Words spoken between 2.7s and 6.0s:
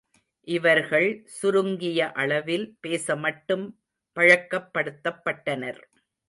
பேச மட்டும் பழக்கப்படுத்தப்பட்டனர்.